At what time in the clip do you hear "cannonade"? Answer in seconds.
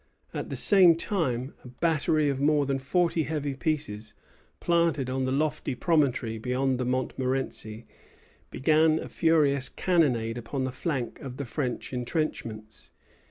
9.69-10.39